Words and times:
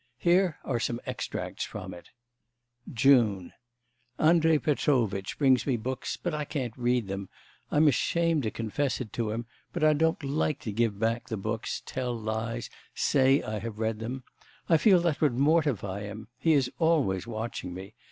Here 0.17 0.57
are 0.63 0.79
some 0.79 0.99
extracts 1.05 1.63
from 1.63 1.93
it: 1.93 2.09
'June.... 2.91 3.53
Andrei 4.17 4.57
Petrovitch 4.57 5.37
brings 5.37 5.67
me 5.67 5.77
books, 5.77 6.17
but 6.17 6.33
I 6.33 6.43
can't 6.43 6.75
read 6.75 7.07
them. 7.07 7.29
I'm 7.69 7.87
ashamed 7.87 8.41
to 8.41 8.49
confess 8.49 8.99
it 8.99 9.13
to 9.13 9.29
him; 9.29 9.45
but 9.71 9.83
I 9.83 9.93
don't 9.93 10.23
like 10.23 10.59
to 10.61 10.71
give 10.71 10.97
back 10.99 11.27
the 11.27 11.37
books, 11.37 11.83
tell 11.85 12.17
lies, 12.17 12.67
say 12.95 13.43
I 13.43 13.59
have 13.59 13.77
read 13.77 13.99
them. 13.99 14.23
I 14.67 14.77
feel 14.77 14.99
that 15.01 15.21
would 15.21 15.35
mortify 15.35 16.01
him. 16.01 16.29
He 16.39 16.53
is 16.53 16.71
always 16.79 17.27
watching 17.27 17.71
me. 17.75 17.93